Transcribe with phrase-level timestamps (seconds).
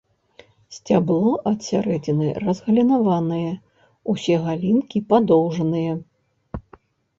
[0.77, 3.53] Сцябло ад сярэдзіны разгалінаваныя,
[4.15, 5.93] усе галінкі падоўжаныя.